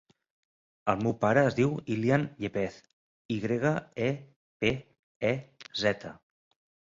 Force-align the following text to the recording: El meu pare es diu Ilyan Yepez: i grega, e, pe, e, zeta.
El 0.93 1.01
meu 1.07 1.11
pare 1.25 1.41
es 1.49 1.57
diu 1.59 1.75
Ilyan 1.95 2.23
Yepez: 2.45 2.79
i 3.37 3.39
grega, 3.45 3.73
e, 4.07 4.09
pe, 4.65 4.71
e, 5.33 5.37
zeta. 5.85 6.15